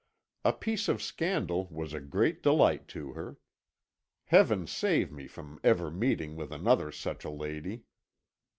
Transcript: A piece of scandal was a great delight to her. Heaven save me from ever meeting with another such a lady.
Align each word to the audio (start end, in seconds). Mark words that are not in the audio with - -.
A 0.43 0.51
piece 0.51 0.87
of 0.89 0.99
scandal 0.99 1.67
was 1.69 1.93
a 1.93 1.99
great 1.99 2.41
delight 2.41 2.87
to 2.87 3.11
her. 3.13 3.37
Heaven 4.25 4.65
save 4.65 5.11
me 5.11 5.27
from 5.27 5.59
ever 5.63 5.91
meeting 5.91 6.35
with 6.35 6.51
another 6.51 6.91
such 6.91 7.23
a 7.23 7.29
lady. 7.29 7.83